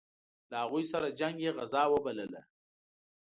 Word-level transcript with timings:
له 0.49 0.55
هغوی 0.63 0.83
سره 0.93 1.15
جنګ 1.19 1.35
یې 1.45 1.51
غزا 1.57 1.83
وبلله. 1.89 2.41